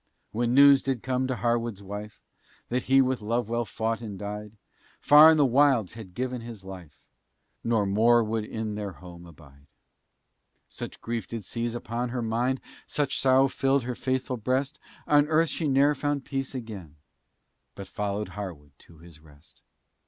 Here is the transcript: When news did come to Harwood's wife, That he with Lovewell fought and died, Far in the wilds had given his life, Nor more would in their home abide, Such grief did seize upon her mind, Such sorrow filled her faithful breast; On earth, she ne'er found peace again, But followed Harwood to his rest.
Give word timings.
When 0.31 0.55
news 0.55 0.81
did 0.81 1.03
come 1.03 1.27
to 1.27 1.35
Harwood's 1.35 1.83
wife, 1.83 2.23
That 2.69 2.81
he 2.89 3.03
with 3.03 3.21
Lovewell 3.21 3.65
fought 3.65 4.01
and 4.01 4.17
died, 4.17 4.53
Far 4.99 5.29
in 5.29 5.37
the 5.37 5.45
wilds 5.45 5.93
had 5.93 6.15
given 6.15 6.41
his 6.41 6.63
life, 6.63 6.99
Nor 7.63 7.85
more 7.85 8.23
would 8.23 8.43
in 8.43 8.73
their 8.73 8.93
home 8.93 9.27
abide, 9.27 9.67
Such 10.67 11.01
grief 11.01 11.27
did 11.27 11.45
seize 11.45 11.75
upon 11.75 12.09
her 12.09 12.23
mind, 12.23 12.61
Such 12.87 13.19
sorrow 13.19 13.47
filled 13.47 13.83
her 13.83 13.93
faithful 13.93 14.37
breast; 14.37 14.79
On 15.05 15.27
earth, 15.27 15.49
she 15.49 15.67
ne'er 15.67 15.93
found 15.93 16.25
peace 16.25 16.55
again, 16.55 16.95
But 17.75 17.85
followed 17.87 18.29
Harwood 18.29 18.71
to 18.79 18.97
his 18.97 19.19
rest. 19.19 19.61